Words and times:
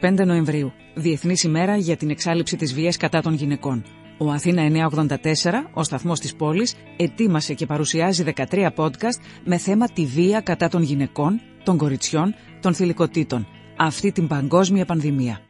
25 0.00 0.24
Νοεμβρίου, 0.26 0.72
Διεθνής 0.94 1.42
ημέρα 1.42 1.76
για 1.76 1.96
την 1.96 2.10
εξάλληψη 2.10 2.56
της 2.56 2.74
βίας 2.74 2.96
κατά 2.96 3.20
των 3.20 3.34
γυναικών. 3.34 3.84
Ο 4.18 4.30
Αθήνα 4.30 4.62
984, 4.62 5.70
ο 5.74 5.82
σταθμός 5.82 6.20
της 6.20 6.34
πόλης, 6.34 6.74
ετοίμασε 6.96 7.54
και 7.54 7.66
παρουσιάζει 7.66 8.22
13 8.22 8.70
podcast 8.74 9.20
με 9.44 9.56
θέμα 9.56 9.88
τη 9.88 10.04
βία 10.04 10.40
κατά 10.40 10.68
των 10.68 10.82
γυναικών, 10.82 11.40
των 11.64 11.76
κοριτσιών, 11.76 12.34
των 12.60 12.74
θηλυκοτήτων. 12.74 13.46
Αυτή 13.76 14.12
την 14.12 14.26
παγκόσμια 14.26 14.84
πανδημία. 14.84 15.40